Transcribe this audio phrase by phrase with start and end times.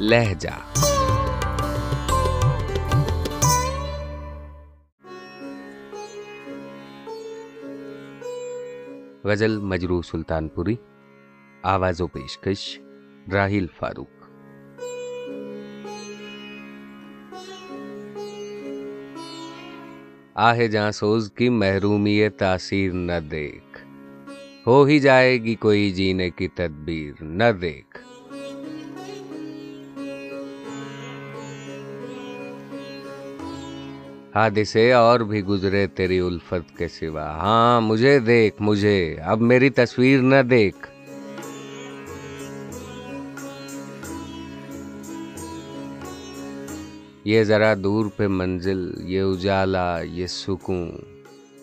[0.00, 0.48] لہجہ۔
[9.24, 10.76] غزل مجرو سلطان پوری
[11.62, 12.80] آواز و پیشکش
[13.32, 14.08] راہیل فاروق۔
[20.34, 23.86] آہ جاں سوز کی محرومی تاثیر نہ دیکھ۔
[24.66, 28.07] ہو ہی جائے گی کوئی جینے کی تدبیر نہ دیکھ۔
[34.34, 40.20] حادثے اور بھی گزرے تیری الفت کے سوا۔ ہاں مجھے دیکھ، مجھے۔ اب میری تصویر
[40.20, 40.88] نہ دیکھ۔
[47.24, 50.90] یہ ذرا دور پہ منزل، یہ اجالا، یہ سکون۔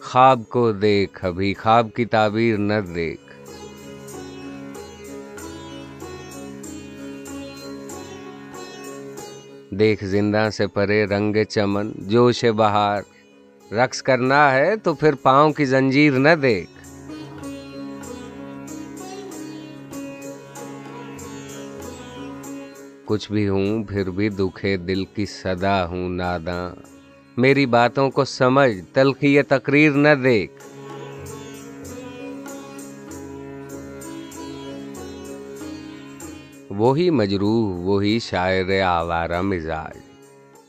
[0.02, 3.25] خواب کو دیکھ، ابھی خواب کی تعبیر نہ دیکھ۔
[9.80, 13.02] دیکھ زندہ سے پرے رنگ چمن، جوش بہار۔
[13.74, 16.72] رقص کرنا ہے تو پھر پاؤں کی زنجیر نہ دیکھ۔
[23.06, 26.76] کچھ بھی ہوں پھر بھی دکھے دل کی صدا ہوں ناداں۔
[27.38, 30.75] میری باتوں کو سمجھ، تلخی تقریر نہ دیکھ۔
[36.70, 39.98] وہی مجروح، وہی شاعر آوارہ مزاج۔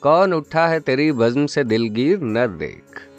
[0.01, 3.16] کون اٹھا ہے تیری بزم سے دلگیر؟ نہ دیکھ۔